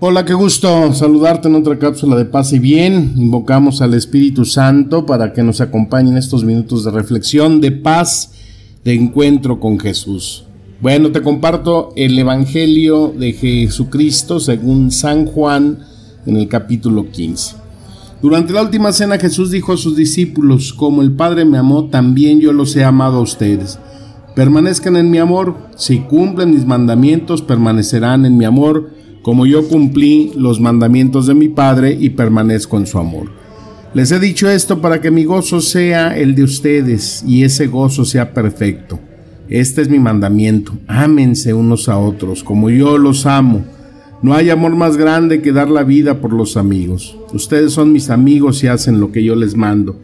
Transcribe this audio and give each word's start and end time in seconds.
Hola, 0.00 0.24
qué 0.24 0.32
gusto 0.32 0.92
saludarte 0.92 1.48
en 1.48 1.56
otra 1.56 1.76
cápsula 1.76 2.14
de 2.14 2.24
paz 2.24 2.52
y 2.52 2.60
bien. 2.60 3.14
Invocamos 3.16 3.82
al 3.82 3.94
Espíritu 3.94 4.44
Santo 4.44 5.04
para 5.04 5.32
que 5.32 5.42
nos 5.42 5.60
acompañe 5.60 6.12
en 6.12 6.16
estos 6.16 6.44
minutos 6.44 6.84
de 6.84 6.92
reflexión, 6.92 7.60
de 7.60 7.72
paz, 7.72 8.30
de 8.84 8.94
encuentro 8.94 9.58
con 9.58 9.80
Jesús. 9.80 10.44
Bueno, 10.80 11.10
te 11.10 11.20
comparto 11.20 11.92
el 11.96 12.16
Evangelio 12.16 13.12
de 13.18 13.32
Jesucristo 13.32 14.38
según 14.38 14.92
San 14.92 15.26
Juan 15.26 15.80
en 16.26 16.36
el 16.36 16.46
capítulo 16.46 17.10
15. 17.10 17.56
Durante 18.22 18.52
la 18.52 18.62
última 18.62 18.92
cena 18.92 19.18
Jesús 19.18 19.50
dijo 19.50 19.72
a 19.72 19.76
sus 19.76 19.96
discípulos, 19.96 20.72
como 20.72 21.02
el 21.02 21.10
Padre 21.10 21.44
me 21.44 21.58
amó, 21.58 21.86
también 21.86 22.38
yo 22.38 22.52
los 22.52 22.76
he 22.76 22.84
amado 22.84 23.18
a 23.18 23.22
ustedes. 23.22 23.80
Permanezcan 24.36 24.94
en 24.94 25.10
mi 25.10 25.18
amor, 25.18 25.56
si 25.74 25.98
cumplen 25.98 26.52
mis 26.52 26.64
mandamientos, 26.64 27.42
permanecerán 27.42 28.26
en 28.26 28.36
mi 28.36 28.44
amor 28.44 28.96
como 29.28 29.44
yo 29.44 29.68
cumplí 29.68 30.32
los 30.36 30.58
mandamientos 30.58 31.26
de 31.26 31.34
mi 31.34 31.48
Padre 31.50 31.94
y 32.00 32.08
permanezco 32.08 32.78
en 32.78 32.86
su 32.86 32.96
amor. 32.96 33.28
Les 33.92 34.10
he 34.10 34.18
dicho 34.18 34.48
esto 34.48 34.80
para 34.80 35.02
que 35.02 35.10
mi 35.10 35.24
gozo 35.24 35.60
sea 35.60 36.16
el 36.16 36.34
de 36.34 36.44
ustedes 36.44 37.22
y 37.26 37.44
ese 37.44 37.66
gozo 37.66 38.06
sea 38.06 38.32
perfecto. 38.32 38.98
Este 39.50 39.82
es 39.82 39.90
mi 39.90 39.98
mandamiento, 39.98 40.72
ámense 40.86 41.52
unos 41.52 41.90
a 41.90 41.98
otros, 41.98 42.42
como 42.42 42.70
yo 42.70 42.96
los 42.96 43.26
amo. 43.26 43.66
No 44.22 44.32
hay 44.32 44.48
amor 44.48 44.74
más 44.76 44.96
grande 44.96 45.42
que 45.42 45.52
dar 45.52 45.68
la 45.68 45.84
vida 45.84 46.22
por 46.22 46.32
los 46.32 46.56
amigos. 46.56 47.18
Ustedes 47.34 47.74
son 47.74 47.92
mis 47.92 48.08
amigos 48.08 48.64
y 48.64 48.68
hacen 48.68 48.98
lo 48.98 49.12
que 49.12 49.22
yo 49.22 49.36
les 49.36 49.56
mando. 49.56 50.00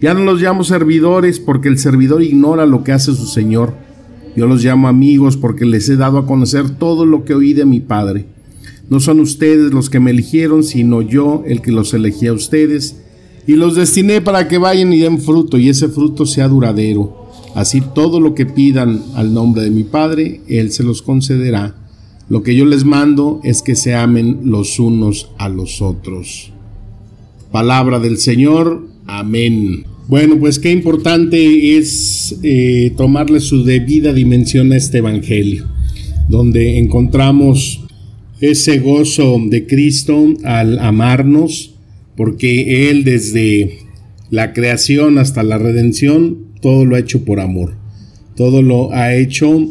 Ya 0.00 0.14
no 0.14 0.20
los 0.20 0.40
llamo 0.40 0.64
servidores 0.64 1.40
porque 1.40 1.68
el 1.68 1.76
servidor 1.76 2.22
ignora 2.22 2.64
lo 2.64 2.84
que 2.84 2.92
hace 2.92 3.14
su 3.14 3.26
Señor. 3.26 3.74
Yo 4.34 4.46
los 4.46 4.64
llamo 4.64 4.88
amigos 4.88 5.36
porque 5.36 5.66
les 5.66 5.90
he 5.90 5.96
dado 5.96 6.16
a 6.16 6.26
conocer 6.26 6.70
todo 6.70 7.04
lo 7.04 7.26
que 7.26 7.34
oí 7.34 7.52
de 7.52 7.66
mi 7.66 7.80
Padre. 7.80 8.24
No 8.92 9.00
son 9.00 9.20
ustedes 9.20 9.72
los 9.72 9.88
que 9.88 10.00
me 10.00 10.10
eligieron, 10.10 10.62
sino 10.62 11.00
yo 11.00 11.44
el 11.46 11.62
que 11.62 11.72
los 11.72 11.94
elegí 11.94 12.26
a 12.26 12.34
ustedes, 12.34 12.96
y 13.46 13.54
los 13.54 13.74
destiné 13.74 14.20
para 14.20 14.48
que 14.48 14.58
vayan 14.58 14.92
y 14.92 14.98
den 14.98 15.18
fruto, 15.18 15.56
y 15.56 15.70
ese 15.70 15.88
fruto 15.88 16.26
sea 16.26 16.46
duradero. 16.46 17.30
Así 17.54 17.82
todo 17.94 18.20
lo 18.20 18.34
que 18.34 18.44
pidan 18.44 19.02
al 19.14 19.32
nombre 19.32 19.62
de 19.62 19.70
mi 19.70 19.82
Padre, 19.82 20.42
Él 20.46 20.72
se 20.72 20.82
los 20.82 21.00
concederá. 21.00 21.74
Lo 22.28 22.42
que 22.42 22.54
yo 22.54 22.66
les 22.66 22.84
mando 22.84 23.40
es 23.44 23.62
que 23.62 23.76
se 23.76 23.94
amen 23.94 24.40
los 24.44 24.78
unos 24.78 25.30
a 25.38 25.48
los 25.48 25.80
otros. 25.80 26.52
Palabra 27.50 27.98
del 27.98 28.18
Señor. 28.18 28.86
Amén. 29.06 29.86
Bueno, 30.06 30.36
pues 30.38 30.58
qué 30.58 30.70
importante 30.70 31.78
es 31.78 32.38
eh, 32.42 32.92
tomarle 32.98 33.40
su 33.40 33.64
debida 33.64 34.12
dimensión 34.12 34.70
a 34.70 34.76
este 34.76 34.98
Evangelio, 34.98 35.64
donde 36.28 36.76
encontramos 36.76 37.82
ese 38.42 38.80
gozo 38.80 39.40
de 39.48 39.66
Cristo 39.66 40.34
al 40.42 40.80
amarnos, 40.80 41.76
porque 42.16 42.90
Él 42.90 43.04
desde 43.04 43.78
la 44.30 44.52
creación 44.52 45.18
hasta 45.18 45.44
la 45.44 45.58
redención, 45.58 46.38
todo 46.60 46.84
lo 46.84 46.96
ha 46.96 46.98
hecho 46.98 47.24
por 47.24 47.38
amor. 47.38 47.76
Todo 48.36 48.60
lo 48.60 48.92
ha 48.92 49.14
hecho 49.14 49.68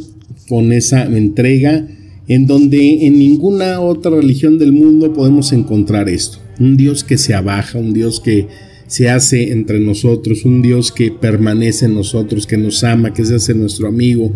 con 0.47 0.71
esa 0.71 1.03
entrega 1.03 1.85
en 2.27 2.47
donde 2.47 3.05
en 3.05 3.19
ninguna 3.19 3.81
otra 3.81 4.11
religión 4.11 4.57
del 4.57 4.71
mundo 4.71 5.11
podemos 5.13 5.51
encontrar 5.51 6.07
esto. 6.07 6.37
Un 6.57 6.77
Dios 6.77 7.03
que 7.03 7.17
se 7.17 7.33
abaja, 7.33 7.77
un 7.77 7.91
Dios 7.91 8.21
que 8.21 8.47
se 8.87 9.09
hace 9.09 9.51
entre 9.51 9.79
nosotros, 9.79 10.45
un 10.45 10.61
Dios 10.61 10.93
que 10.93 11.11
permanece 11.11 11.87
en 11.87 11.95
nosotros, 11.95 12.47
que 12.47 12.57
nos 12.57 12.85
ama, 12.85 13.13
que 13.13 13.25
se 13.25 13.35
hace 13.35 13.53
nuestro 13.53 13.89
amigo, 13.89 14.33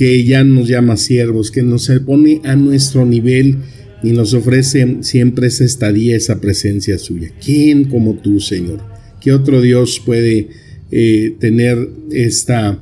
que 0.00 0.24
ya 0.24 0.44
nos 0.44 0.66
llama 0.66 0.96
siervos, 0.96 1.50
que 1.50 1.62
nos 1.62 1.92
pone 2.06 2.40
a 2.44 2.56
nuestro 2.56 3.04
nivel 3.04 3.58
y 4.02 4.12
nos 4.12 4.32
ofrece 4.32 4.96
siempre 5.02 5.48
esa 5.48 5.64
estadía, 5.64 6.16
esa 6.16 6.40
presencia 6.40 6.96
suya. 6.96 7.28
¿Quién 7.44 7.84
como 7.84 8.14
tú, 8.14 8.40
Señor? 8.40 8.80
¿Qué 9.20 9.30
otro 9.34 9.60
Dios 9.60 10.00
puede 10.02 10.48
eh, 10.90 11.34
tener 11.38 11.86
esta 12.12 12.78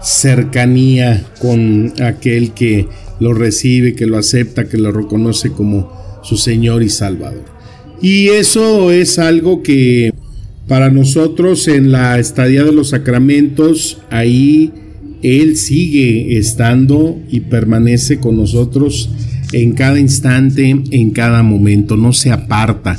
cercanía 0.00 1.26
con 1.40 1.92
aquel 2.00 2.52
que 2.52 2.86
lo 3.18 3.34
recibe, 3.34 3.96
que 3.96 4.06
lo 4.06 4.16
acepta, 4.16 4.68
que 4.68 4.78
lo 4.78 4.92
reconoce 4.92 5.50
como 5.50 5.92
su 6.22 6.36
Señor 6.36 6.84
y 6.84 6.88
Salvador? 6.88 7.46
Y 8.00 8.28
eso 8.28 8.92
es 8.92 9.18
algo 9.18 9.64
que 9.64 10.14
para 10.68 10.88
nosotros 10.88 11.66
en 11.66 11.90
la 11.90 12.20
estadía 12.20 12.62
de 12.62 12.70
los 12.70 12.90
sacramentos, 12.90 14.00
ahí 14.08 14.72
Él 15.22 15.56
sigue 15.56 16.36
estando 16.36 17.20
y 17.30 17.40
permanece 17.40 18.18
con 18.18 18.36
nosotros 18.36 19.10
en 19.52 19.72
cada 19.72 20.00
instante, 20.00 20.76
en 20.90 21.10
cada 21.10 21.42
momento, 21.42 21.96
no 21.96 22.12
se 22.12 22.30
aparta. 22.30 22.98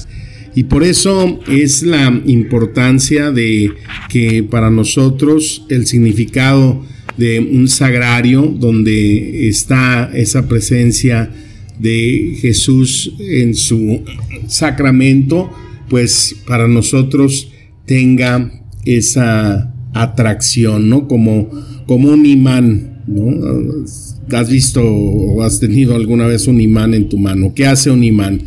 Y 0.55 0.65
por 0.65 0.83
eso 0.83 1.39
es 1.47 1.81
la 1.81 2.21
importancia 2.25 3.31
de 3.31 3.71
que 4.09 4.43
para 4.43 4.69
nosotros 4.69 5.65
el 5.69 5.87
significado 5.87 6.85
de 7.17 7.39
un 7.39 7.67
sagrario 7.67 8.43
donde 8.43 9.47
está 9.47 10.11
esa 10.13 10.47
presencia 10.47 11.31
de 11.79 12.37
Jesús 12.39 13.13
en 13.19 13.55
su 13.55 14.03
sacramento, 14.47 15.49
pues 15.89 16.35
para 16.47 16.67
nosotros 16.67 17.51
tenga 17.85 18.51
esa 18.85 19.72
atracción, 19.93 20.89
¿no? 20.89 21.07
Como, 21.07 21.49
como 21.85 22.09
un 22.09 22.25
imán, 22.25 23.01
¿no? 23.07 23.85
¿Has 24.31 24.49
visto 24.49 24.81
o 24.83 25.43
has 25.43 25.59
tenido 25.59 25.95
alguna 25.95 26.27
vez 26.27 26.47
un 26.47 26.61
imán 26.61 26.93
en 26.93 27.09
tu 27.09 27.17
mano? 27.17 27.53
¿Qué 27.53 27.65
hace 27.65 27.91
un 27.91 28.03
imán? 28.03 28.41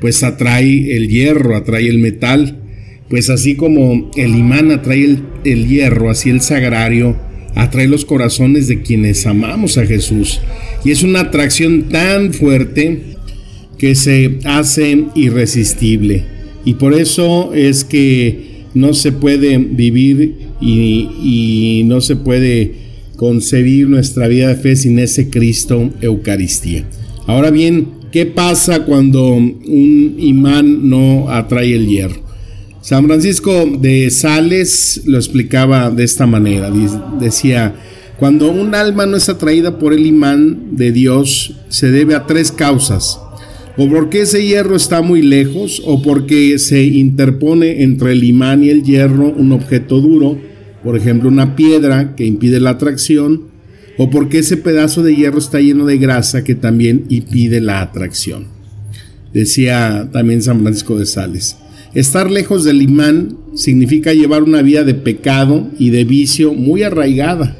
Pues 0.00 0.22
atrae 0.22 0.96
el 0.96 1.08
hierro, 1.08 1.56
atrae 1.56 1.88
el 1.88 1.98
metal. 1.98 2.58
Pues 3.08 3.30
así 3.30 3.54
como 3.54 4.10
el 4.16 4.34
imán 4.34 4.70
atrae 4.70 5.18
el, 5.44 5.68
hierro, 5.68 6.10
así 6.10 6.30
el 6.30 6.40
sagrario 6.40 7.16
atrae 7.54 7.86
los 7.86 8.04
corazones 8.04 8.66
de 8.66 8.82
quienes 8.82 9.26
amamos 9.26 9.78
a 9.78 9.86
Jesús. 9.86 10.40
Y 10.84 10.90
es 10.90 11.02
una 11.02 11.20
atracción 11.20 11.84
tan 11.88 12.32
fuerte 12.32 13.14
que 13.78 13.94
se 13.94 14.38
hace 14.44 15.04
irresistible. 15.14 16.24
Y 16.64 16.74
por 16.74 16.94
eso 16.94 17.54
es 17.54 17.84
que 17.84 18.64
no 18.74 18.94
se 18.94 19.12
puede 19.12 19.58
vivir 19.58 20.43
y, 20.64 21.82
no 21.84 22.00
se 22.00 22.16
puede 22.16 22.74
concebir 23.16 23.88
nuestra 23.88 24.26
vida 24.28 24.48
de 24.48 24.56
fe 24.56 24.76
sin 24.76 24.98
ese 24.98 25.28
Cristo 25.28 25.90
Eucaristía. 26.00 26.84
Ahora 27.26 27.50
bien, 27.50 27.88
¿qué 28.10 28.26
pasa 28.26 28.84
cuando 28.84 29.26
un 29.34 30.16
imán 30.18 30.88
no 30.88 31.30
atrae 31.30 31.74
el 31.74 31.86
hierro? 31.86 32.24
San 32.80 33.06
Francisco 33.06 33.66
de 33.80 34.10
Sales 34.10 35.02
lo 35.06 35.16
explicaba 35.16 35.90
de 35.90 36.04
esta 36.04 36.26
manera. 36.26 36.70
Decía, 37.18 37.74
cuando 38.18 38.50
un 38.50 38.74
alma 38.74 39.06
no 39.06 39.16
es 39.16 39.28
atraída 39.28 39.78
por 39.78 39.94
el 39.94 40.04
imán 40.04 40.76
de 40.76 40.92
Dios, 40.92 41.54
se 41.68 41.90
debe 41.90 42.14
a 42.14 42.26
tres 42.26 42.52
causas. 42.52 43.18
O 43.76 43.88
porque 43.88 44.20
ese 44.20 44.46
hierro 44.46 44.76
está 44.76 45.02
muy 45.02 45.22
lejos, 45.22 45.82
o 45.84 46.00
porque 46.02 46.58
se 46.58 46.84
interpone 46.84 47.82
entre 47.82 48.12
el 48.12 48.22
imán 48.22 48.62
y 48.62 48.68
el 48.70 48.84
hierro 48.84 49.28
un 49.30 49.52
objeto 49.52 50.00
duro, 50.00 50.38
por 50.84 50.96
ejemplo 50.96 51.28
una 51.28 51.56
piedra 51.56 52.14
que 52.14 52.26
impide 52.26 52.60
la 52.60 52.70
atracción, 52.70 53.54
o 53.96 54.10
porque 54.10 54.38
ese 54.38 54.56
pedazo 54.56 55.02
de 55.02 55.16
hierro 55.16 55.38
está 55.38 55.60
lleno 55.60 55.86
de 55.86 55.98
grasa 55.98 56.44
que 56.44 56.54
también 56.54 57.06
impide 57.08 57.60
la 57.60 57.80
atracción. 57.80 58.46
Decía 59.32 60.10
también 60.12 60.42
San 60.42 60.60
Francisco 60.60 60.98
de 60.98 61.06
Sales. 61.06 61.56
Estar 61.94 62.30
lejos 62.30 62.64
del 62.64 62.82
imán 62.82 63.36
significa 63.54 64.12
llevar 64.12 64.42
una 64.42 64.62
vida 64.62 64.84
de 64.84 64.94
pecado 64.94 65.70
y 65.78 65.90
de 65.90 66.04
vicio 66.04 66.52
muy 66.52 66.82
arraigada. 66.82 67.56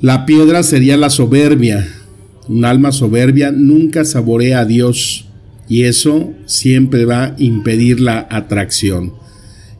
La 0.00 0.26
piedra 0.26 0.62
sería 0.62 0.96
la 0.96 1.10
soberbia. 1.10 1.88
Un 2.48 2.64
alma 2.64 2.92
soberbia 2.92 3.52
nunca 3.52 4.04
saborea 4.04 4.60
a 4.60 4.64
Dios 4.64 5.26
y 5.68 5.84
eso 5.84 6.34
siempre 6.46 7.04
va 7.04 7.24
a 7.24 7.34
impedir 7.38 8.00
la 8.00 8.26
atracción. 8.30 9.12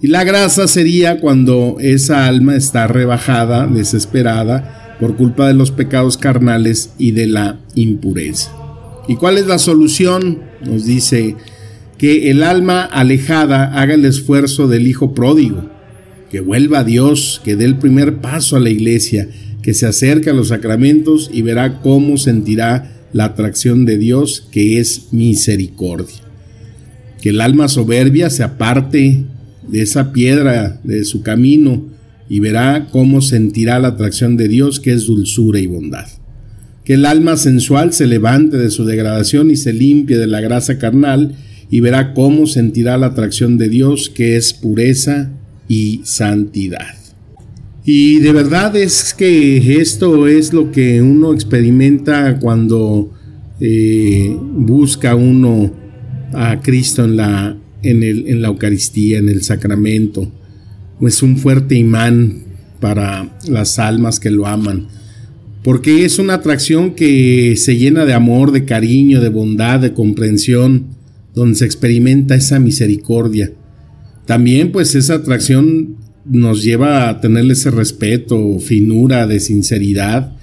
Y 0.05 0.09
la 0.09 0.23
grasa 0.23 0.69
sería 0.69 1.19
cuando 1.19 1.79
esa 1.81 2.27
alma 2.27 2.57
está 2.57 2.87
rebajada, 2.87 3.67
desesperada, 3.67 4.99
por 5.01 5.17
culpa 5.17 5.49
de 5.49 5.55
los 5.55 5.71
pecados 5.71 6.19
carnales 6.19 6.91
y 6.99 7.13
de 7.13 7.27
la 7.27 7.61
impureza. 7.75 8.53
¿Y 9.09 9.17
cuál 9.17 9.39
es 9.39 9.47
la 9.47 9.59
solución? 9.59 10.41
Nos 10.63 10.85
dice 10.85 11.37
que 11.97 12.31
el 12.31 12.43
alma 12.43 12.83
alejada 12.83 13.81
haga 13.81 13.95
el 13.95 14.05
esfuerzo 14.05 14.69
del 14.69 14.87
hijo 14.87 15.15
pródigo, 15.15 15.71
que 16.31 16.41
vuelva 16.41 16.81
a 16.81 16.85
Dios, 16.85 17.41
que 17.43 17.57
dé 17.57 17.65
el 17.65 17.79
primer 17.79 18.17
paso 18.17 18.57
a 18.57 18.61
la 18.61 18.69
iglesia, 18.69 19.31
que 19.63 19.73
se 19.73 19.87
acerque 19.87 20.29
a 20.29 20.35
los 20.35 20.49
sacramentos 20.49 21.31
y 21.33 21.41
verá 21.41 21.81
cómo 21.81 22.19
sentirá 22.19 22.93
la 23.15 23.25
atracción 23.25 23.87
de 23.87 23.97
Dios, 23.97 24.49
que 24.51 24.81
es 24.81 25.09
misericordia. 25.13 26.21
Que 27.23 27.31
el 27.31 27.41
alma 27.41 27.69
soberbia 27.69 28.29
se 28.29 28.43
aparte 28.43 29.25
de 29.69 29.83
esa 29.83 30.13
piedra 30.13 30.81
de 30.85 31.05
su 31.05 31.23
camino 31.23 31.85
y 32.29 32.41
verá 32.41 32.89
cómo 32.91 33.21
sentirá 33.21 33.79
la 33.79 33.89
atracción 33.89 34.37
de 34.37 34.49
Dios 34.49 34.81
que 34.81 34.93
es 34.93 35.07
dulzura 35.07 35.61
y 35.61 35.67
bondad. 35.67 36.07
Que 36.85 36.95
el 36.95 37.07
alma 37.07 37.37
sensual 37.37 37.93
se 37.93 38.07
levante 38.07 38.57
de 38.57 38.71
su 38.71 38.85
degradación 38.85 39.51
y 39.51 39.57
se 39.57 39.73
limpie 39.73 40.19
de 40.19 40.27
la 40.27 40.41
grasa 40.41 40.79
carnal 40.79 41.35
y 41.71 41.81
verá 41.81 42.13
cómo 42.15 42.47
sentirá 42.47 42.99
la 42.99 43.07
atracción 43.07 43.59
de 43.59 43.69
Dios 43.69 44.11
que 44.11 44.37
es 44.37 44.53
pureza 44.53 45.31
y 45.69 46.01
santidad. 46.05 46.95
Y 47.85 48.21
de 48.21 48.33
verdad 48.33 48.77
es 48.77 49.13
que 49.13 49.81
esto 49.81 50.27
es 50.27 50.53
lo 50.53 50.73
que 50.73 51.03
uno 51.03 51.35
experimenta 51.35 52.39
cuando 52.39 53.13
eh, 53.61 54.37
busca 54.41 55.15
uno 55.15 55.71
a 56.33 56.61
Cristo 56.61 57.05
en 57.05 57.17
la 57.17 57.57
en, 57.91 58.43
la 58.43 58.49
Eucaristía, 58.49 59.19
en 59.19 59.29
el 59.29 59.43
sacramento. 59.43 60.31
Es 61.01 61.23
un 61.23 61.37
fuerte 61.37 61.75
imán 61.75 62.45
para 62.81 63.39
las 63.49 63.79
almas 63.79 64.21
que 64.21 64.31
lo 64.31 64.47
aman, 64.47 64.89
porque 65.63 66.05
es 66.05 66.19
una 66.19 66.35
atracción 66.35 66.95
que 66.95 67.57
se 67.57 67.77
llena 67.77 68.05
de 68.05 68.13
amor, 68.13 68.53
de 68.53 68.65
cariño, 68.65 69.21
de 69.21 69.29
bondad, 69.29 69.81
de 69.81 69.93
comprensión, 69.93 70.87
donde 71.35 71.57
se 71.57 71.65
experimenta 71.65 72.35
esa 72.35 72.59
misericordia. 72.59 73.53
También 74.27 74.73
pues 74.73 74.95
esa 74.95 75.15
atracción 75.15 75.97
nos 76.25 76.63
lleva 76.63 77.09
a 77.09 77.21
tenerle 77.21 77.53
ese 77.53 77.71
respeto, 77.71 78.59
finura, 78.59 79.27
de 79.27 79.41
sinceridad, 79.41 80.34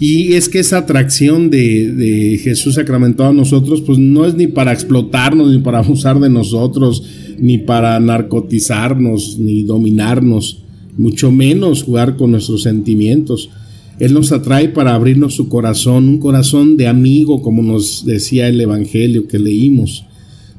y 0.00 0.34
es 0.34 0.48
que 0.48 0.60
esa 0.60 0.78
atracción 0.78 1.50
de, 1.50 2.40
Jesús 2.42 2.76
sacramentado 2.76 3.30
a 3.30 3.34
nosotros, 3.34 3.80
pues 3.80 3.98
no 3.98 4.26
es 4.26 4.34
ni 4.34 4.46
para 4.46 4.72
explotarnos, 4.72 5.50
ni 5.50 5.58
para 5.58 5.78
abusar 5.80 6.20
de 6.20 6.30
nosotros, 6.30 7.02
ni 7.38 7.58
para 7.58 7.98
narcotizarnos, 7.98 9.38
ni 9.38 9.64
dominarnos, 9.64 10.62
mucho 10.96 11.32
menos 11.32 11.82
jugar 11.82 12.16
con 12.16 12.30
nuestros 12.30 12.62
sentimientos. 12.62 13.50
Él 13.98 14.14
nos 14.14 14.30
atrae 14.30 14.68
para 14.68 14.94
abrirnos 14.94 15.34
su 15.34 15.48
corazón, 15.48 16.08
un 16.08 16.18
corazón 16.18 16.76
de 16.76 16.86
amigo, 16.86 17.42
como 17.42 17.62
nos 17.62 18.04
decía 18.04 18.46
el 18.46 18.60
Evangelio 18.60 19.26
que 19.26 19.40
leímos, 19.40 20.04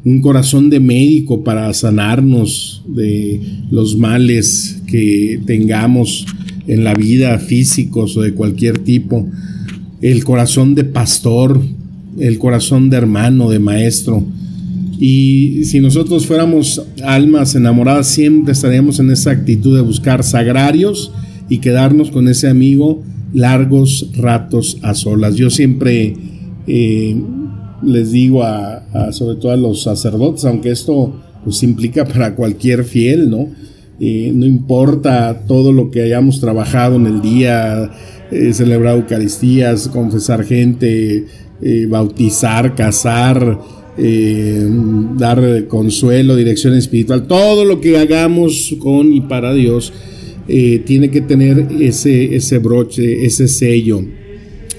un 0.03 0.21
corazón 0.21 0.69
de 0.69 0.81
médico 0.81 1.44
para 1.44 1.74
sanarnos 1.74 2.83
de 2.88 3.42
los 3.71 3.97
males 3.97 4.81
que 4.88 5.39
tengamos 5.45 6.25
en 6.69 6.83
la 6.83 6.94
vida, 6.94 7.39
físicos 7.39 8.16
o 8.16 8.21
de 8.21 8.36
cualquier 8.36 8.77
tipo, 8.77 9.27
el 10.01 10.24
corazón 10.24 10.75
de 10.75 10.83
pastor, 10.83 11.60
el 12.19 12.38
corazón 12.38 12.92
de 12.92 12.98
hermano, 12.98 13.50
de 13.50 13.57
maestro. 13.57 14.24
Y 15.00 15.63
si 15.66 15.80
nosotros 15.80 16.27
fuéramos 16.27 16.83
almas 17.04 17.56
enamoradas, 17.56 18.07
siempre 18.07 18.54
estaríamos 18.54 19.00
en 19.00 19.10
esa 19.10 19.31
actitud 19.31 19.75
de 19.75 19.81
buscar 19.81 20.24
sagrarios 20.24 21.12
y 21.50 21.57
quedarnos 21.57 22.12
con 22.12 22.27
ese 22.27 22.48
amigo 22.48 23.01
largos 23.33 24.12
ratos 24.16 24.77
a 24.83 24.94
solas. 24.94 25.36
Yo 25.36 25.50
siempre 25.50 26.16
eh, 26.68 27.19
les 27.83 28.12
digo 28.12 28.44
a, 28.44 29.12
sobre 29.12 29.38
todo 29.38 29.51
a 29.51 29.57
los 29.57 29.81
sacerdotes, 29.81 30.45
aunque 30.45 30.69
esto 30.69 31.16
pues 31.44 31.63
implica 31.63 32.06
para 32.06 32.36
cualquier 32.36 32.83
fiel, 32.83 33.31
¿no? 33.31 33.48
Eh, 33.99 34.31
no 34.33 34.45
importa 34.45 35.43
todo 35.45 35.73
lo 35.73 35.91
que 35.91 36.01
hayamos 36.01 36.39
trabajado 36.39 36.95
en 36.95 37.05
el 37.05 37.21
día, 37.21 37.91
eh, 38.31 38.53
celebrar 38.53 38.95
Eucaristías, 38.95 39.89
confesar 39.89 40.45
gente, 40.45 41.25
eh, 41.61 41.85
bautizar, 41.89 42.75
casar, 42.75 43.59
dar 45.17 45.67
consuelo, 45.67 46.37
dirección 46.37 46.73
espiritual, 46.73 47.27
todo 47.27 47.65
lo 47.65 47.81
que 47.81 47.97
hagamos 47.97 48.73
con 48.79 49.11
y 49.11 49.19
para 49.19 49.53
Dios 49.53 49.91
tiene 50.47 51.11
que 51.11 51.19
tener 51.19 51.67
ese, 51.81 52.33
ese 52.33 52.59
broche, 52.59 53.25
ese 53.25 53.49
sello, 53.49 54.01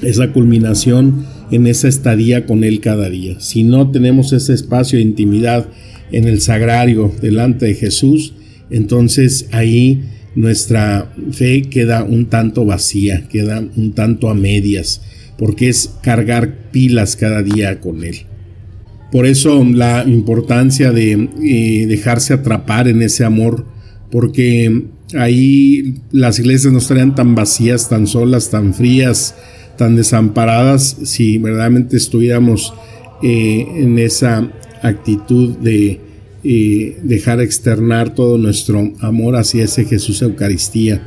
esa 0.01 0.33
culminación 0.33 1.27
en 1.51 1.67
esa 1.67 1.89
estadía 1.89 2.47
con 2.47 2.65
Él 2.65 2.81
cada 2.81 3.11
día. 3.11 3.39
Si 3.41 3.63
no 3.63 3.91
tenemos 3.91 4.33
ese 4.33 4.55
espacio 4.55 4.97
de 4.99 5.05
intimidad 5.05 5.69
en 6.13 6.25
el 6.25 6.41
sagrario 6.41 7.13
delante 7.21 7.67
de 7.67 7.75
Jesús, 7.75 8.33
entonces 8.71 9.47
ahí 9.53 10.05
nuestra 10.35 11.13
fe 11.33 11.63
queda 11.63 12.05
un 12.05 12.27
tanto 12.27 12.65
vacía, 12.65 13.27
queda 13.29 13.63
un 13.77 13.93
tanto 13.93 14.31
a 14.31 14.35
medias, 14.35 15.03
porque 15.37 15.69
es 15.69 15.95
cargar 16.03 16.71
pilas 16.71 17.17
cada 17.17 17.43
día 17.43 17.81
con 17.81 18.05
Él. 18.05 18.27
Por 19.11 19.27
eso 19.27 19.65
la 19.65 20.05
importancia 20.07 20.93
de 20.93 21.29
eh, 21.43 21.87
dejarse 21.87 22.33
atrapar 22.33 22.87
en 22.87 23.03
ese 23.03 23.25
amor, 23.25 23.67
porque 24.11 24.85
ahí 25.19 25.97
las 26.13 26.39
iglesias 26.39 26.73
no 26.73 26.79
estarían 26.79 27.15
tan 27.15 27.35
vacías, 27.35 27.89
tan 27.89 28.07
solas, 28.07 28.51
tan 28.51 28.73
frías, 28.73 29.35
tan 29.77 29.97
desamparadas, 29.97 30.97
si 31.05 31.39
verdaderamente 31.39 31.97
estuviéramos 31.97 32.73
eh, 33.23 33.67
en 33.77 33.99
esa 33.99 34.49
actitud 34.83 35.57
de 35.59 36.01
y 36.43 36.91
dejar 37.03 37.41
externar 37.41 38.15
todo 38.15 38.39
nuestro 38.39 38.93
amor 39.01 39.37
hacia 39.37 39.65
ese 39.65 39.85
Jesús 39.85 40.23
Eucaristía. 40.23 41.07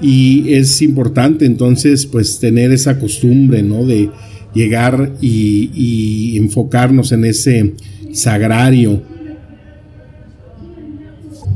Y 0.00 0.54
es 0.54 0.80
importante 0.82 1.44
entonces 1.44 2.06
pues 2.06 2.38
tener 2.38 2.72
esa 2.72 2.98
costumbre, 2.98 3.62
¿no? 3.62 3.84
De 3.84 4.10
llegar 4.54 5.14
y, 5.20 6.36
enfocarnos 6.36 7.12
en 7.12 7.24
ese 7.24 7.74
sagrario. 8.12 9.02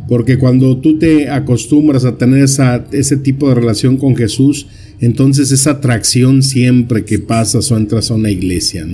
Porque 0.08 0.38
cuando 0.38 0.76
tú 0.78 0.98
te 0.98 1.30
acostumbras 1.30 2.04
a 2.04 2.18
tener 2.18 2.44
esa, 2.44 2.84
ese 2.92 3.16
tipo 3.16 3.48
de 3.48 3.54
relación 3.54 3.96
con 3.96 4.14
Jesús, 4.14 4.66
entonces 5.00 5.50
esa 5.50 5.72
atracción 5.72 6.42
siempre 6.42 7.04
que 7.04 7.18
pasas 7.18 7.72
o 7.72 7.76
entras 7.76 8.10
a 8.10 8.14
una 8.14 8.30
iglesia, 8.30 8.86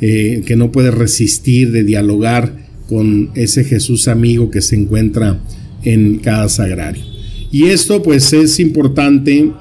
eh, 0.00 0.42
que 0.46 0.56
no 0.56 0.72
puedes 0.72 0.94
resistir 0.94 1.70
de 1.70 1.84
dialogar 1.84 2.67
con 2.88 3.30
ese 3.34 3.64
Jesús 3.64 4.08
amigo 4.08 4.50
que 4.50 4.60
se 4.60 4.76
encuentra 4.76 5.38
en 5.84 6.18
cada 6.18 6.48
sagrario. 6.48 7.02
Y 7.50 7.64
esto 7.64 8.02
pues 8.02 8.32
es 8.32 8.58
importante 8.60 9.52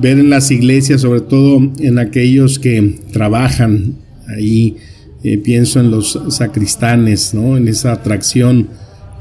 ver 0.00 0.18
en 0.18 0.30
las 0.30 0.50
iglesias, 0.50 1.00
sobre 1.00 1.20
todo 1.20 1.72
en 1.78 1.98
aquellos 1.98 2.58
que 2.58 2.96
trabajan 3.12 3.94
ahí, 4.28 4.76
eh, 5.22 5.38
pienso 5.38 5.80
en 5.80 5.90
los 5.90 6.18
sacristanes, 6.28 7.32
¿no? 7.32 7.56
en 7.56 7.68
esa 7.68 7.92
atracción 7.92 8.68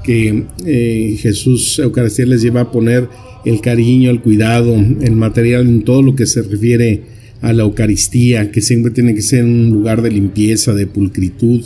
que 0.04 0.44
eh, 0.66 1.18
Jesús 1.20 1.80
Eucaristía 1.80 2.26
les 2.26 2.42
lleva 2.42 2.62
a 2.62 2.72
poner 2.72 3.08
el 3.46 3.62
cariño, 3.62 4.10
el 4.10 4.22
cuidado, 4.22 4.76
el 4.76 5.16
material 5.16 5.62
en 5.62 5.84
todo 5.84 6.02
lo 6.02 6.16
que 6.16 6.26
se 6.26 6.42
refiere 6.42 7.04
a 7.42 7.54
la 7.54 7.64
Eucaristía, 7.64 8.52
que 8.52 8.62
siempre 8.62 8.92
tiene 8.92 9.14
que 9.16 9.22
ser 9.22 9.44
un 9.44 9.70
lugar 9.70 10.02
de 10.02 10.12
limpieza, 10.12 10.74
de 10.74 10.88
pulcritud, 10.88 11.64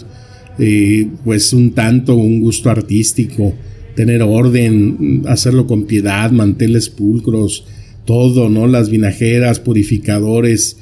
eh, 0.59 1.07
pues 1.23 1.53
un 1.53 1.71
tanto 1.71 2.15
un 2.15 2.41
gusto 2.41 2.69
artístico, 2.69 3.53
tener 3.95 4.21
orden, 4.23 5.23
hacerlo 5.27 5.67
con 5.67 5.85
piedad, 5.85 6.31
manteles 6.31 6.89
pulcros, 6.89 7.65
todo, 8.05 8.49
¿no? 8.49 8.65
Las 8.67 8.89
vinajeras, 8.89 9.59
purificadores, 9.59 10.77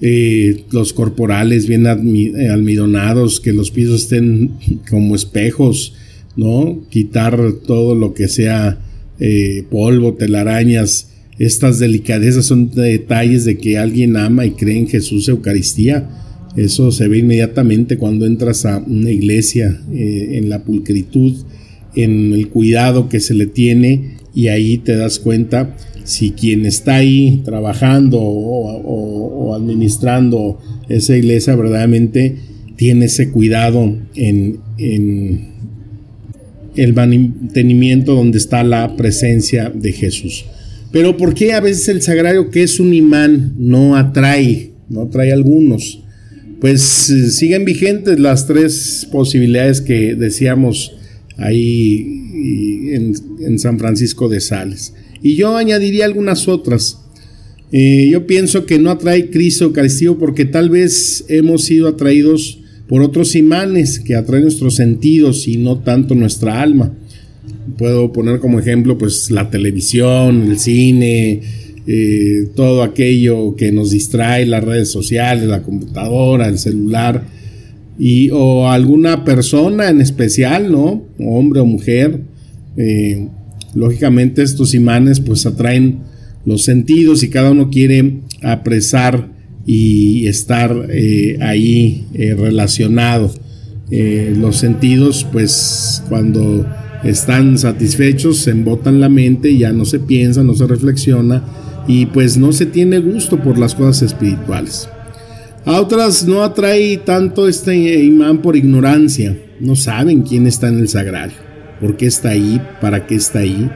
eh, 0.00 0.64
los 0.70 0.92
corporales 0.92 1.66
bien 1.66 1.86
eh, 1.86 2.48
almidonados, 2.48 3.40
que 3.40 3.52
los 3.52 3.70
pisos 3.70 4.02
estén 4.02 4.52
como 4.88 5.14
espejos, 5.14 5.94
¿no? 6.36 6.84
Quitar 6.88 7.52
todo 7.66 7.94
lo 7.94 8.14
que 8.14 8.28
sea 8.28 8.80
polvo, 9.68 10.14
telarañas. 10.14 11.08
Estas 11.40 11.80
delicadezas 11.80 12.46
son 12.46 12.70
detalles 12.70 13.44
de 13.44 13.58
que 13.58 13.76
alguien 13.76 14.16
ama 14.16 14.46
y 14.46 14.52
cree 14.52 14.78
en 14.78 14.86
Jesús 14.86 15.28
Eucaristía 15.28 16.08
eso 16.56 16.90
se 16.90 17.08
ve 17.08 17.18
inmediatamente 17.18 17.98
cuando 17.98 18.26
entras 18.26 18.64
a 18.66 18.78
una 18.78 19.10
iglesia, 19.10 19.80
eh, 19.92 20.30
en 20.32 20.48
la 20.48 20.64
pulcritud, 20.64 21.36
en 21.94 22.32
el 22.32 22.48
cuidado 22.48 23.08
que 23.08 23.20
se 23.20 23.34
le 23.34 23.46
tiene 23.46 24.16
y 24.34 24.48
ahí 24.48 24.78
te 24.78 24.96
das 24.96 25.18
cuenta 25.18 25.76
si 26.04 26.30
quien 26.30 26.64
está 26.64 26.96
ahí 26.96 27.42
trabajando 27.44 28.18
o, 28.20 29.54
administrando 29.54 30.60
esa 30.88 31.16
iglesia 31.16 31.56
verdaderamente 31.56 32.36
tiene 32.76 33.06
ese 33.06 33.30
cuidado 33.30 33.96
en, 34.14 34.60
en 34.78 35.48
el 36.76 36.94
mantenimiento 36.94 38.14
donde 38.14 38.38
está 38.38 38.62
la 38.62 38.94
presencia 38.96 39.70
de 39.74 39.92
Jesús. 39.92 40.44
Pero 40.92 41.16
¿por 41.16 41.34
qué 41.34 41.52
a 41.52 41.60
veces 41.60 41.88
el 41.88 42.02
sagrario 42.02 42.50
que 42.50 42.62
es 42.62 42.78
un 42.78 42.94
imán 42.94 43.54
no 43.58 43.96
atrae, 43.96 44.70
no 44.88 45.02
atrae 45.02 45.32
a 45.32 45.34
algunos? 45.34 46.04
Pues 46.60 47.08
eh, 47.10 47.30
siguen 47.30 47.64
vigentes 47.64 48.18
las 48.18 48.46
tres 48.46 49.06
posibilidades 49.12 49.80
que 49.80 50.14
decíamos 50.16 50.92
ahí 51.36 52.92
en, 52.92 53.58
San 53.58 53.78
Francisco 53.78 54.28
de 54.28 54.40
Sales. 54.40 54.94
Y 55.22 55.36
yo 55.36 55.56
añadiría 55.56 56.04
algunas 56.04 56.48
otras. 56.48 56.98
Eh, 57.70 58.08
yo 58.10 58.26
pienso 58.26 58.66
que 58.66 58.78
no 58.78 58.90
atrae 58.90 59.30
Cristo 59.30 59.66
Eucaristío 59.66 60.18
porque 60.18 60.44
tal 60.44 60.70
vez 60.70 61.24
hemos 61.28 61.64
sido 61.64 61.88
atraídos 61.88 62.60
por 62.88 63.02
otros 63.02 63.36
imanes 63.36 64.00
que 64.00 64.14
atraen 64.14 64.44
nuestros 64.44 64.74
sentidos 64.74 65.46
y 65.46 65.58
no 65.58 65.78
tanto 65.78 66.14
nuestra 66.14 66.62
alma. 66.62 66.94
Puedo 67.76 68.12
poner 68.12 68.40
como 68.40 68.58
ejemplo 68.58 68.96
pues 68.96 69.30
la 69.30 69.50
televisión, 69.50 70.50
el 70.50 70.58
cine, 70.58 71.42
eh, 71.90 72.50
todo 72.54 72.82
aquello 72.82 73.56
que 73.56 73.72
nos 73.72 73.92
distrae, 73.92 74.44
las 74.44 74.62
redes 74.62 74.90
sociales, 74.90 75.48
la 75.48 75.62
computadora, 75.62 76.46
el 76.46 76.58
celular, 76.58 77.24
y, 77.98 78.28
o 78.30 78.68
alguna 78.68 79.24
persona 79.24 79.88
en 79.88 80.02
especial, 80.02 80.70
¿no? 80.70 81.06
Hombre 81.18 81.60
o 81.60 81.64
mujer. 81.64 82.20
Eh, 82.76 83.28
lógicamente 83.74 84.42
estos 84.42 84.74
imanes 84.74 85.20
pues 85.20 85.46
atraen 85.46 86.00
los 86.44 86.62
sentidos 86.62 87.22
y 87.22 87.30
cada 87.30 87.52
uno 87.52 87.70
quiere 87.70 88.18
apresar 88.42 89.30
y 89.64 90.26
estar 90.26 90.88
eh, 90.90 91.38
ahí 91.40 92.04
relacionado. 92.12 93.32
los 93.90 94.56
sentidos 94.58 95.26
pues 95.32 96.02
cuando 96.10 96.66
están 97.02 97.56
satisfechos, 97.56 98.40
se 98.40 98.50
embotan 98.50 99.00
la 99.00 99.08
mente, 99.08 99.56
ya 99.56 99.72
no 99.72 99.86
se 99.86 100.00
piensa, 100.00 100.42
no 100.42 100.54
se 100.54 100.66
reflexiona 100.66 101.42
y 101.88 102.06
pues 102.06 102.36
no 102.36 102.52
se 102.52 102.66
tiene 102.66 102.98
gusto 102.98 103.42
por 103.42 103.58
las 103.58 103.74
cosas 103.74 104.02
espirituales. 104.02 104.88
A 105.64 105.80
otras 105.80 106.26
no 106.26 106.42
atrae 106.42 106.98
tanto 106.98 107.48
este 107.48 107.74
imán 108.04 108.42
por 108.42 108.56
ignorancia, 108.56 109.36
no 109.58 109.74
saben 109.74 110.22
quién 110.22 110.46
está 110.46 110.68
en 110.68 110.78
el 110.78 110.88
sagrario, 110.88 111.36
por 111.80 111.96
qué 111.96 112.06
está 112.06 112.28
ahí, 112.30 112.60
para 112.80 113.06
qué 113.06 113.16
está 113.16 113.40
ahí. 113.40 113.70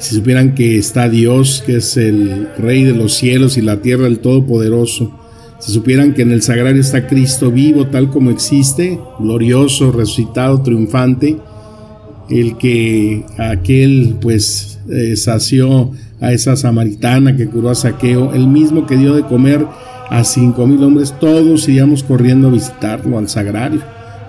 Si 0.00 0.16
supieran 0.16 0.54
que 0.54 0.76
está 0.76 1.08
Dios, 1.08 1.62
que 1.64 1.76
es 1.76 1.96
el 1.96 2.48
Rey 2.58 2.82
de 2.82 2.94
los 2.94 3.14
cielos 3.14 3.56
y 3.56 3.62
la 3.62 3.80
tierra, 3.80 4.06
el 4.06 4.18
Todopoderoso, 4.18 5.20
si 5.60 5.72
supieran 5.72 6.14
que 6.14 6.22
en 6.22 6.32
el 6.32 6.42
sagrario 6.42 6.80
está 6.80 7.06
Cristo 7.06 7.50
vivo 7.50 7.86
tal 7.86 8.10
como 8.10 8.30
existe, 8.30 8.98
glorioso, 9.18 9.92
resucitado, 9.92 10.62
triunfante, 10.62 11.38
el 12.28 12.56
que 12.56 13.24
aquel 13.38 14.16
pues 14.20 14.78
eh, 14.90 15.16
sació 15.16 15.92
a 16.20 16.32
esa 16.32 16.56
samaritana 16.56 17.36
que 17.36 17.46
curó 17.46 17.70
a 17.70 17.74
Saqueo, 17.74 18.32
el 18.34 18.46
mismo 18.46 18.86
que 18.86 18.96
dio 18.96 19.14
de 19.14 19.22
comer 19.22 19.66
a 20.10 20.24
cinco 20.24 20.66
mil 20.66 20.82
hombres, 20.82 21.14
todos 21.18 21.68
íbamos 21.68 22.02
corriendo 22.02 22.48
a 22.48 22.52
visitarlo 22.52 23.18
al 23.18 23.28
sagrario. 23.28 23.80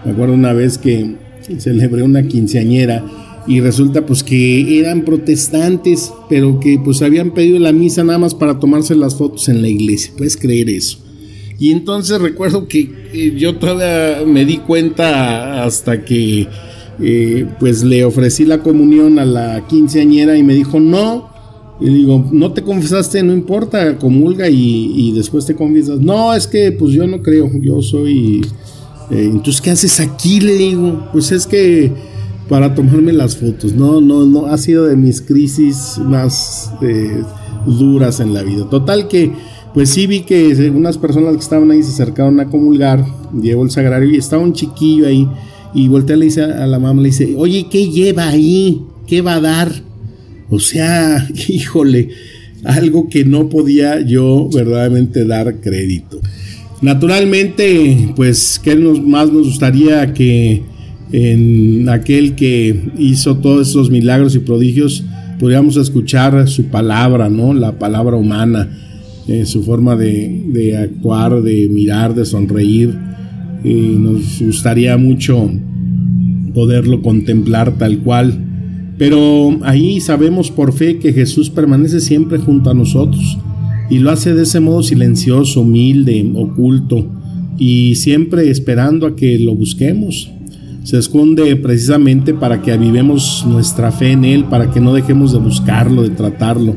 Me 0.04 0.12
acuerdo 0.12 0.34
una 0.34 0.54
vez 0.54 0.78
que 0.78 1.16
celebré 1.58 2.04
una 2.04 2.24
quinceañera 2.24 3.04
y 3.48 3.62
resulta 3.62 4.06
pues 4.06 4.24
que 4.24 4.80
eran 4.80 5.04
protestantes, 5.04 6.12
pero 6.30 6.60
que 6.60 6.80
pues 6.84 7.02
habían 7.02 7.32
pedido 7.32 7.60
la 7.60 7.72
misa 7.72 8.04
nada 8.04 8.18
más 8.20 8.34
para 8.34 8.60
tomarse 8.60 8.96
las 8.96 9.16
fotos 9.16 9.50
en 9.50 9.62
la 9.62 9.68
iglesia. 9.68 10.14
¿Puedes 10.18 10.38
creer 10.38 10.70
eso? 10.70 11.00
Y 11.60 11.72
entonces 11.72 12.20
recuerdo 12.20 12.68
que 12.68 12.90
eh, 13.14 13.34
yo 13.38 13.56
todavía 13.56 14.26
me 14.26 14.46
di 14.46 14.58
cuenta 14.58 15.64
hasta 15.64 16.04
que 16.04 16.48
eh, 17.00 17.46
pues 17.60 17.84
le 17.84 18.04
ofrecí 18.04 18.46
la 18.46 18.60
comunión 18.60 19.20
a 19.20 19.26
la 19.26 19.66
quinceañera 19.68 20.38
y 20.38 20.44
me 20.44 20.54
dijo, 20.54 20.80
no. 20.80 21.35
Y 21.80 21.90
digo, 21.90 22.26
no 22.32 22.54
te 22.54 22.62
confesaste, 22.62 23.22
no 23.22 23.34
importa, 23.34 23.98
comulga 23.98 24.50
y, 24.50 25.12
después 25.12 25.46
te 25.46 25.56
confiesas. 25.56 26.00
No, 26.00 26.34
es 26.34 26.48
que 26.48 26.72
pues 26.72 26.94
yo 26.94 27.06
no 27.08 27.22
creo, 27.22 27.50
yo 27.62 27.82
soy... 27.82 28.42
Eh, 29.12 29.30
entonces, 29.32 29.62
¿qué 29.62 29.72
haces 29.72 30.00
aquí? 30.00 30.40
Le 30.40 30.56
digo, 30.56 31.10
pues 31.12 31.32
es 31.32 31.46
que 31.46 31.92
para 32.50 32.74
tomarme 32.74 33.14
las 33.14 33.38
fotos. 33.38 33.74
No, 33.74 34.02
no, 34.02 34.26
no, 34.26 34.46
ha 34.48 34.58
sido 34.58 34.86
de 34.86 34.96
mis 34.96 35.22
crisis 35.22 36.00
más 36.04 36.72
eh, 36.82 37.22
duras 37.66 38.20
en 38.20 38.34
la 38.34 38.44
vida. 38.44 38.70
Total 38.70 39.08
que, 39.08 39.32
pues 39.74 39.90
sí 39.90 40.08
vi 40.08 40.22
que 40.22 40.72
unas 40.74 40.98
personas 40.98 41.34
que 41.34 41.42
estaban 41.42 41.70
ahí 41.72 41.84
se 41.84 41.90
acercaron 41.90 42.40
a 42.40 42.48
comulgar, 42.50 43.06
llevo 43.40 43.64
el 43.64 43.72
sagrario 43.72 44.10
y 44.10 44.18
estaba 44.18 44.42
un 44.42 44.54
chiquillo 44.54 45.08
ahí 45.08 45.28
y 45.74 45.90
voltea 45.90 46.16
le 46.16 46.26
dice 46.26 46.44
a 46.44 46.66
la 46.66 46.80
mamá, 46.80 47.02
le 47.02 47.10
dice, 47.10 47.36
oye, 47.38 47.68
¿qué 47.70 47.90
lleva 47.90 48.30
ahí? 48.30 48.86
¿Qué 49.08 49.22
va 49.22 49.34
a 49.34 49.42
dar? 49.42 49.84
O 50.50 50.60
sea, 50.60 51.28
híjole, 51.48 52.10
algo 52.64 53.10
que 53.10 53.26
no 53.26 53.50
podía 53.50 54.02
yo 54.02 54.50
verdaderamente 54.54 55.26
dar 55.26 55.62
crédito. 55.62 56.20
Naturalmente, 56.82 58.14
pues, 58.16 58.60
¿qué 58.64 58.76
nos, 58.76 59.02
más 59.02 59.32
nos 59.32 59.48
gustaría 59.48 60.14
que 60.14 60.64
en 61.12 61.88
aquel 61.90 62.36
que 62.36 62.90
hizo 62.98 63.38
todos 63.38 63.70
esos 63.70 63.90
milagros 63.90 64.36
y 64.36 64.40
prodigios 64.40 65.04
pudiéramos 65.40 65.78
escuchar 65.78 66.48
su 66.48 66.66
palabra, 66.66 67.30
¿no? 67.30 67.54
La 67.54 67.78
palabra 67.78 68.18
humana, 68.18 68.70
eh, 69.28 69.46
su 69.46 69.64
forma 69.64 69.96
de, 69.96 70.44
de 70.48 70.78
actuar, 70.78 71.42
de 71.42 71.70
mirar, 71.70 72.14
de 72.14 72.26
sonreír 72.26 72.96
nos 73.74 74.42
gustaría 74.42 74.98
mucho 74.98 75.50
poderlo 76.54 77.02
contemplar 77.02 77.78
tal 77.78 78.00
cual. 78.00 78.45
Pero 78.98 79.60
ahí 79.64 80.00
sabemos 80.00 80.52
por 80.52 80.74
fe 80.74 81.00
que 81.00 81.12
Jesús 81.12 81.50
permanece 81.50 82.00
siempre 82.00 82.38
junto 82.38 82.70
a 82.70 82.74
nosotros 82.74 83.38
y 83.90 84.00
lo 84.00 84.12
hace 84.12 84.34
de 84.34 84.44
ese 84.44 84.60
modo 84.60 84.84
silencioso, 84.84 85.62
humilde, 85.62 86.32
oculto 86.36 87.06
y 87.58 87.96
siempre 87.96 88.50
esperando 88.50 89.08
a 89.08 89.16
que 89.16 89.38
lo 89.40 89.56
busquemos. 89.56 90.32
Se 90.84 90.98
esconde 90.98 91.56
precisamente 91.56 92.34
para 92.34 92.62
que 92.62 92.72
avivemos 92.72 93.44
nuestra 93.48 93.92
fe 93.92 94.12
en 94.12 94.24
Él, 94.24 94.46
para 94.46 94.72
que 94.72 94.80
no 94.80 94.94
dejemos 94.94 95.34
de 95.34 95.40
buscarlo, 95.40 96.04
de 96.04 96.12
tratarlo. 96.12 96.76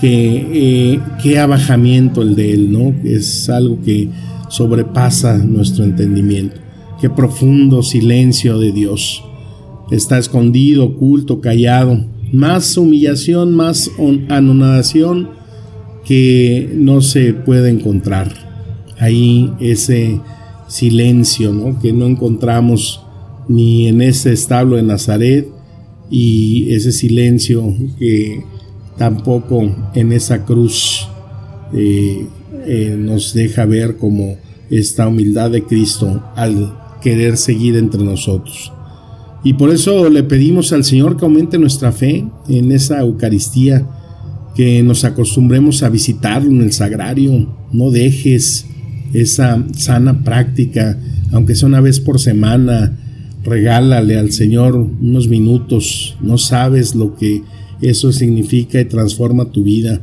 Que, 0.00 0.46
eh, 0.94 1.00
qué 1.22 1.38
abajamiento 1.40 2.22
el 2.22 2.36
de 2.36 2.54
Él, 2.54 2.72
¿no? 2.72 2.94
Es 3.04 3.50
algo 3.50 3.80
que 3.82 4.08
sobrepasa 4.48 5.38
nuestro 5.38 5.84
entendimiento. 5.84 6.56
Qué 7.00 7.10
profundo 7.10 7.82
silencio 7.82 8.58
de 8.58 8.72
Dios. 8.72 9.22
Está 9.90 10.18
escondido, 10.18 10.84
oculto, 10.84 11.40
callado. 11.40 12.06
Más 12.32 12.76
humillación, 12.76 13.54
más 13.54 13.90
anonadación 14.28 15.30
que 16.04 16.70
no 16.74 17.00
se 17.00 17.34
puede 17.34 17.70
encontrar. 17.70 18.32
Ahí 18.98 19.52
ese 19.60 20.20
silencio 20.68 21.52
¿no? 21.52 21.80
que 21.80 21.92
no 21.92 22.06
encontramos 22.06 23.02
ni 23.48 23.88
en 23.88 24.02
ese 24.02 24.32
establo 24.32 24.76
de 24.76 24.82
Nazaret 24.82 25.48
y 26.10 26.72
ese 26.72 26.92
silencio 26.92 27.74
que 27.98 28.44
tampoco 28.96 29.90
en 29.94 30.12
esa 30.12 30.44
cruz 30.44 31.08
eh, 31.72 32.26
eh, 32.66 32.96
nos 32.98 33.34
deja 33.34 33.64
ver 33.64 33.96
como 33.96 34.36
esta 34.70 35.08
humildad 35.08 35.50
de 35.50 35.64
Cristo 35.64 36.22
al 36.36 36.76
querer 37.00 37.36
seguir 37.36 37.76
entre 37.76 38.02
nosotros. 38.04 38.72
Y 39.42 39.54
por 39.54 39.70
eso 39.70 40.08
le 40.10 40.22
pedimos 40.22 40.72
al 40.72 40.84
Señor 40.84 41.16
que 41.16 41.24
aumente 41.24 41.58
nuestra 41.58 41.92
fe 41.92 42.26
en 42.48 42.72
esa 42.72 43.00
Eucaristía, 43.00 43.86
que 44.54 44.82
nos 44.82 45.04
acostumbremos 45.04 45.82
a 45.82 45.88
visitarlo 45.88 46.50
en 46.50 46.60
el 46.60 46.72
sagrario, 46.72 47.48
no 47.72 47.90
dejes 47.90 48.66
esa 49.14 49.64
sana 49.76 50.22
práctica, 50.22 50.98
aunque 51.32 51.54
sea 51.54 51.68
una 51.68 51.80
vez 51.80 52.00
por 52.00 52.20
semana, 52.20 52.96
regálale 53.42 54.18
al 54.18 54.32
Señor 54.32 54.76
unos 54.76 55.28
minutos, 55.28 56.16
no 56.20 56.36
sabes 56.36 56.94
lo 56.94 57.16
que 57.16 57.42
eso 57.80 58.12
significa 58.12 58.80
y 58.80 58.84
transforma 58.84 59.50
tu 59.50 59.64
vida. 59.64 60.00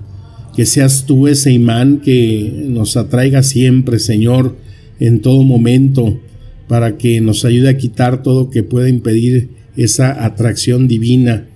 Que 0.55 0.65
seas 0.65 1.05
tú 1.05 1.27
ese 1.27 1.51
imán 1.51 1.99
que 1.99 2.65
nos 2.67 2.97
atraiga 2.97 3.43
siempre, 3.43 3.99
Señor, 3.99 4.57
en 4.99 5.21
todo 5.21 5.43
momento, 5.43 6.19
para 6.67 6.97
que 6.97 7.21
nos 7.21 7.45
ayude 7.45 7.69
a 7.69 7.77
quitar 7.77 8.23
todo 8.23 8.49
que 8.49 8.63
pueda 8.63 8.89
impedir 8.89 9.49
esa 9.75 10.25
atracción 10.25 10.87
divina, 10.87 11.47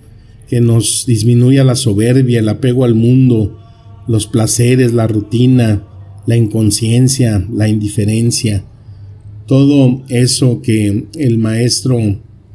que 0.48 0.60
nos 0.60 1.04
disminuya 1.06 1.64
la 1.64 1.74
soberbia, 1.74 2.40
el 2.40 2.48
apego 2.48 2.84
al 2.84 2.94
mundo, 2.94 3.58
los 4.06 4.26
placeres, 4.26 4.92
la 4.92 5.06
rutina, 5.06 5.84
la 6.26 6.36
inconsciencia, 6.36 7.46
la 7.52 7.68
indiferencia, 7.68 8.64
todo 9.46 10.04
eso 10.08 10.62
que 10.62 11.06
el 11.14 11.38
Maestro 11.38 11.98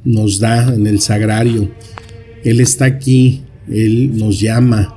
nos 0.04 0.40
da 0.40 0.74
en 0.74 0.88
el 0.88 1.02
sagrario. 1.02 1.70
Él 2.44 2.62
está 2.62 2.86
aquí, 2.86 3.42
Él 3.70 4.18
nos 4.18 4.40
llama, 4.40 4.94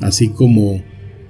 así 0.00 0.28
como 0.28 0.82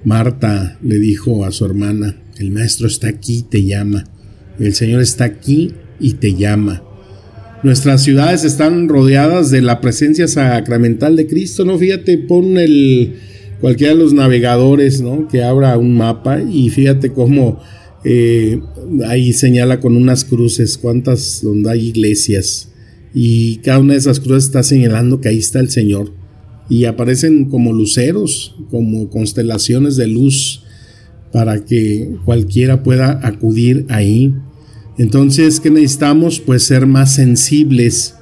Marta 0.03 0.77
le 0.83 0.99
dijo 0.99 1.45
a 1.45 1.51
su 1.51 1.63
hermana, 1.63 2.17
el 2.37 2.51
maestro 2.51 2.87
está 2.87 3.07
aquí, 3.07 3.45
te 3.47 3.63
llama, 3.63 4.03
el 4.59 4.73
Señor 4.73 5.01
está 5.01 5.25
aquí 5.25 5.73
y 5.99 6.13
te 6.13 6.35
llama. 6.35 6.83
Nuestras 7.63 8.03
ciudades 8.03 8.43
están 8.43 8.89
rodeadas 8.89 9.49
de 9.49 9.61
la 9.61 9.79
presencia 9.79 10.27
sacramental 10.27 11.15
de 11.15 11.27
Cristo, 11.27 11.63
¿no? 11.63 11.77
Fíjate, 11.77 12.17
pon 12.17 12.57
el 12.57 13.15
cualquiera 13.61 13.93
de 13.93 13.99
los 13.99 14.13
navegadores, 14.13 15.01
¿no? 15.01 15.27
Que 15.29 15.43
abra 15.43 15.77
un 15.77 15.95
mapa 15.95 16.41
y 16.41 16.69
fíjate 16.69 17.13
cómo 17.13 17.61
eh, 18.03 18.59
ahí 19.07 19.31
señala 19.31 19.79
con 19.79 19.95
unas 19.95 20.25
cruces, 20.25 20.77
cuántas 20.77 21.41
donde 21.41 21.71
hay 21.71 21.87
iglesias 21.87 22.69
y 23.13 23.57
cada 23.57 23.79
una 23.79 23.93
de 23.93 23.99
esas 23.99 24.19
cruces 24.19 24.45
está 24.45 24.63
señalando 24.63 25.21
que 25.21 25.29
ahí 25.29 25.37
está 25.37 25.59
el 25.59 25.69
Señor 25.69 26.11
y 26.69 26.85
aparecen 26.85 27.45
como 27.45 27.71
luceros, 27.71 28.55
como 28.69 29.09
constelaciones 29.09 29.95
de 29.95 30.07
luz 30.07 30.62
para 31.33 31.65
que 31.65 32.15
cualquiera 32.23 32.83
pueda 32.83 33.19
acudir 33.23 33.87
ahí. 33.89 34.33
Entonces, 34.99 35.59
¿qué 35.59 35.71
necesitamos? 35.71 36.39
Pues 36.39 36.63
ser 36.63 36.85
más 36.85 37.15
sensibles, 37.15 38.15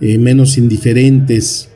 eh, 0.00 0.16
menos 0.16 0.56
indiferentes. 0.56 1.68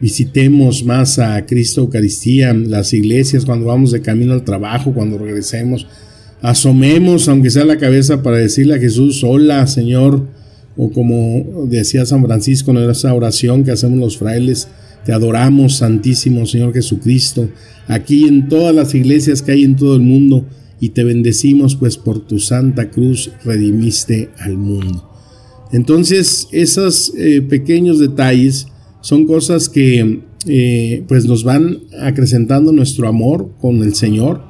Visitemos 0.00 0.84
más 0.84 1.18
a 1.18 1.44
Cristo 1.44 1.80
Eucaristía, 1.80 2.54
las 2.54 2.94
iglesias 2.94 3.44
cuando 3.44 3.66
vamos 3.66 3.90
de 3.90 4.00
camino 4.00 4.32
al 4.32 4.44
trabajo, 4.44 4.94
cuando 4.94 5.18
regresemos. 5.18 5.88
Asomemos, 6.40 7.28
aunque 7.28 7.50
sea 7.50 7.64
la 7.64 7.78
cabeza, 7.78 8.22
para 8.22 8.38
decirle 8.38 8.76
a 8.76 8.78
Jesús, 8.78 9.24
hola 9.24 9.66
Señor, 9.66 10.28
o 10.76 10.92
como 10.92 11.66
decía 11.66 12.06
San 12.06 12.24
Francisco 12.24 12.70
en 12.70 12.88
esa 12.88 13.12
oración 13.12 13.64
que 13.64 13.72
hacemos 13.72 13.98
los 13.98 14.18
frailes, 14.18 14.68
te 15.04 15.12
adoramos, 15.12 15.78
Santísimo 15.78 16.46
Señor 16.46 16.72
Jesucristo, 16.72 17.48
aquí 17.86 18.26
en 18.26 18.48
todas 18.48 18.74
las 18.74 18.94
iglesias 18.94 19.42
que 19.42 19.52
hay 19.52 19.64
en 19.64 19.76
todo 19.76 19.96
el 19.96 20.02
mundo, 20.02 20.46
y 20.80 20.90
te 20.90 21.04
bendecimos 21.04 21.76
pues 21.76 21.96
por 21.96 22.26
tu 22.26 22.38
santa 22.38 22.90
cruz 22.90 23.32
redimiste 23.44 24.30
al 24.38 24.56
mundo. 24.56 25.10
Entonces, 25.72 26.48
esos 26.52 27.12
eh, 27.16 27.42
pequeños 27.42 27.98
detalles 27.98 28.68
son 29.00 29.26
cosas 29.26 29.68
que 29.68 30.20
eh, 30.46 31.04
pues 31.08 31.26
nos 31.26 31.44
van 31.44 31.80
acrecentando 32.00 32.72
nuestro 32.72 33.08
amor 33.08 33.50
con 33.60 33.82
el 33.82 33.94
Señor, 33.94 34.42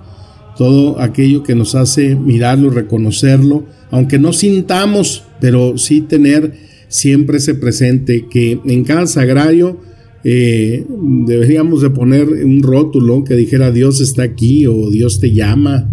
todo 0.57 1.01
aquello 1.01 1.43
que 1.43 1.55
nos 1.55 1.75
hace 1.75 2.15
mirarlo, 2.15 2.71
reconocerlo, 2.71 3.65
aunque 3.91 4.19
no 4.19 4.33
sintamos, 4.33 5.25
pero 5.41 5.79
sí 5.79 6.03
tener 6.03 6.55
siempre 6.89 7.39
ese 7.39 7.55
presente 7.55 8.27
que 8.29 8.61
en 8.65 8.85
cada 8.85 9.07
sagrario 9.07 9.81
eh, 10.25 10.85
deberíamos 11.27 11.81
de 11.81 11.91
poner 11.91 12.29
un 12.29 12.63
rótulo 12.63 13.25
que 13.25 13.37
dijera 13.37 13.71
Dios 13.71 14.01
está 14.01 14.25
aquí 14.25 14.67
o 14.67 14.91
Dios 14.91 15.21
te 15.21 15.33
llama, 15.33 15.89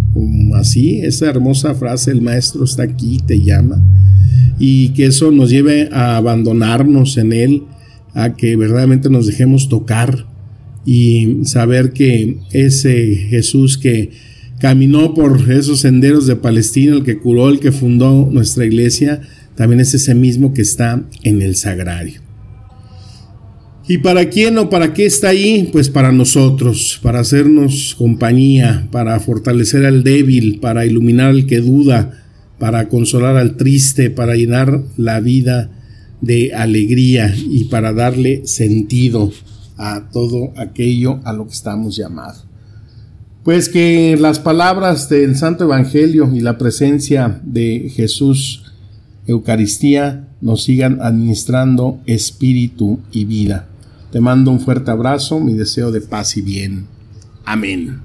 así, 0.56 1.00
esa 1.00 1.30
hermosa 1.30 1.76
frase, 1.76 2.12
el 2.12 2.22
maestro 2.22 2.64
está 2.64 2.84
aquí, 2.84 3.20
te 3.26 3.42
llama, 3.42 3.84
y 4.58 4.90
que 4.90 5.06
eso 5.08 5.32
nos 5.32 5.50
lleve 5.50 5.90
a 5.92 6.18
abandonarnos 6.18 7.18
en 7.18 7.34
Él, 7.34 7.64
a 8.14 8.36
que 8.36 8.56
verdaderamente 8.56 9.10
nos 9.10 9.28
dejemos 9.28 9.70
tocar 9.70 10.26
y 10.86 11.40
saber 11.44 11.92
que 11.92 12.38
ese 12.52 13.16
Jesús 13.16 13.78
que 13.78 14.12
caminó 14.60 15.14
por 15.14 15.52
esos 15.52 15.82
senderos 15.82 16.26
de 16.28 16.36
Palestina, 16.36 16.96
el 16.96 17.04
que 17.04 17.18
curó, 17.18 17.50
el 17.50 17.60
que 17.60 17.72
fundó 17.72 18.30
nuestra 18.32 18.66
iglesia, 18.66 19.22
también 19.56 19.82
es 19.82 19.94
ese 19.94 20.16
mismo 20.16 20.54
que 20.54 20.62
está 20.62 21.04
en 21.24 21.42
el 21.42 21.56
sagrario. 21.56 22.25
¿Y 23.88 24.00
para 24.00 24.30
quién 24.30 24.58
o 24.58 24.68
para 24.68 24.94
qué 24.94 25.06
está 25.06 25.30
ahí? 25.30 25.70
Pues 25.72 25.90
para 25.90 26.12
nosotros, 26.12 27.00
para 27.04 27.20
hacernos 27.20 27.94
compañía, 27.96 28.88
para 28.92 29.20
fortalecer 29.20 29.86
al 29.86 30.04
débil, 30.04 30.60
para 30.60 30.88
iluminar 30.88 31.30
al 31.30 31.46
que 31.46 31.60
duda, 31.60 32.24
para 32.58 32.90
consolar 32.90 33.38
al 33.38 33.58
triste, 33.58 34.10
para 34.10 34.36
llenar 34.36 34.82
la 34.98 35.20
vida 35.20 35.70
de 36.22 36.56
alegría 36.56 37.36
y 37.38 37.66
para 37.66 37.94
darle 37.94 38.48
sentido 38.48 39.32
a 39.78 40.10
todo 40.12 40.52
aquello 40.58 41.20
a 41.24 41.34
lo 41.34 41.46
que 41.46 41.54
estamos 41.54 41.96
llamados. 41.96 42.48
Pues 43.44 43.70
que 43.70 44.18
las 44.20 44.40
palabras 44.40 45.10
del 45.10 45.36
Santo 45.36 45.66
Evangelio 45.66 46.32
y 46.34 46.40
la 46.40 46.58
presencia 46.58 47.40
de 47.44 47.92
Jesús, 47.96 48.64
Eucaristía, 49.28 50.28
nos 50.42 50.64
sigan 50.64 50.98
administrando 51.02 52.00
espíritu 52.08 53.00
y 53.12 53.26
vida. 53.26 53.68
Te 54.16 54.22
mando 54.22 54.50
un 54.50 54.62
fuerte 54.62 54.92
abrazo, 54.92 55.42
mi 55.42 55.56
deseo 55.56 55.92
de 55.92 56.00
paz 56.00 56.38
y 56.38 56.42
bien. 56.42 56.88
Amén. 57.44 58.00